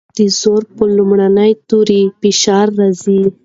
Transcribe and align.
د 0.17 0.19
زور 0.39 0.63
پر 0.75 0.87
لومړي 0.97 1.51
توري 1.69 2.01
فشار 2.21 2.67
راځي. 2.79 3.21